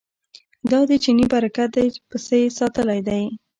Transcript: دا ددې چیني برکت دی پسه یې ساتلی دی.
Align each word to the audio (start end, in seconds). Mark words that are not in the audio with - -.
دا 0.71 0.79
ددې 0.83 0.97
چیني 1.03 1.25
برکت 1.33 1.69
دی 1.75 1.87
پسه 2.09 2.35
یې 2.41 2.49
ساتلی 2.59 2.99
دی. 3.07 3.23